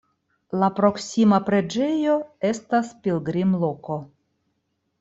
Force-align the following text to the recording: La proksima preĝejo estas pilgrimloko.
La 0.61 0.69
proksima 0.79 1.39
preĝejo 1.49 2.15
estas 2.51 2.91
pilgrimloko. 3.05 4.03